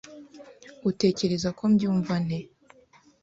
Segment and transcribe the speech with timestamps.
[0.89, 2.39] Utekereza ko mbyumva nte?